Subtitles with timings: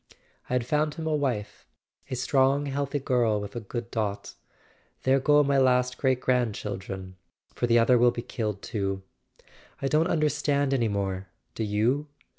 [0.49, 4.33] "I had found him a wife—a strong healthy girl with a good dot.
[5.03, 7.17] There go my last great grandchildren!
[7.53, 9.03] For the other will be killed too.
[9.79, 12.07] I don't understand any more, do you?"